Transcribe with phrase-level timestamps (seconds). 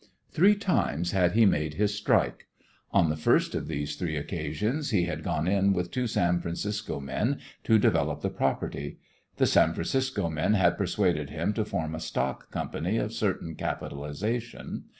[0.31, 2.47] Three times had he made his "strike."
[2.89, 6.99] On the first of these three occasions he had gone in with two San Francisco
[6.99, 8.97] men to develop the property.
[9.37, 14.85] The San Francisco men had persuaded him to form a stock company of certain capitalisation.